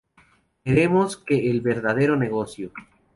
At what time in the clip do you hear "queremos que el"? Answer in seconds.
0.63-1.61